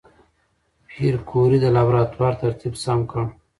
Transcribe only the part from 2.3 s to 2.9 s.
ترتیب